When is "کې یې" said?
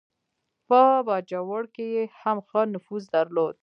1.75-2.03